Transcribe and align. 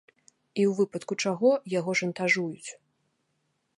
І 0.61 0.63
ў 0.69 0.71
выпадку 0.79 1.13
чаго 1.27 1.49
яго 1.79 1.91
шантажуюць. 2.03 2.69